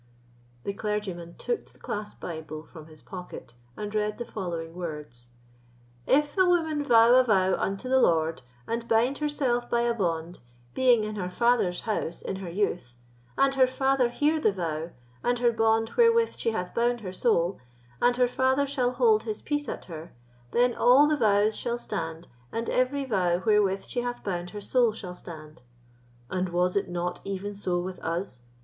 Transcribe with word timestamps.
The 0.63 0.73
clergyman 0.73 1.35
took 1.37 1.69
his 1.69 1.79
clasped 1.79 2.19
Bible 2.19 2.63
from 2.63 2.87
his 2.87 3.03
pocket, 3.03 3.53
and 3.77 3.93
read 3.93 4.17
the 4.17 4.25
following 4.25 4.73
words: 4.73 5.27
"If 6.07 6.35
a 6.39 6.45
woman 6.47 6.83
vow 6.83 7.13
a 7.13 7.23
vow 7.23 7.53
unto 7.55 7.87
the 7.87 7.99
Lord, 7.99 8.41
and 8.67 8.87
bind 8.87 9.19
herself 9.19 9.69
by 9.69 9.81
a 9.81 9.93
bond, 9.93 10.39
being 10.73 11.03
in 11.03 11.17
her 11.17 11.29
father's 11.29 11.81
house 11.81 12.23
in 12.23 12.37
her 12.37 12.49
youth, 12.49 12.95
and 13.37 13.53
her 13.53 13.67
father 13.67 14.09
hear 14.09 14.41
her 14.41 14.51
vow, 14.51 14.89
and 15.23 15.37
her 15.37 15.51
bond 15.51 15.91
wherewith 15.95 16.33
she 16.35 16.49
hath 16.49 16.73
bound 16.73 17.01
her 17.01 17.13
soul, 17.13 17.59
and 18.01 18.17
her 18.17 18.27
father 18.27 18.65
shall 18.65 18.93
hold 18.93 19.21
his 19.21 19.43
peace 19.43 19.69
at 19.69 19.85
her; 19.85 20.13
then 20.49 20.73
all 20.73 21.09
her 21.11 21.17
vows 21.17 21.55
shall 21.55 21.77
stand, 21.77 22.27
and 22.51 22.71
every 22.71 23.05
vow 23.05 23.43
wherewith 23.45 23.83
she 23.83 24.01
hath 24.01 24.23
bound 24.23 24.49
her 24.49 24.61
soul 24.61 24.91
shall 24.93 25.13
stand." 25.13 25.61
"And 26.27 26.49
was 26.49 26.75
it 26.75 26.89
not 26.89 27.21
even 27.23 27.53
so 27.53 27.79
with 27.79 27.99
us?" 27.99 28.41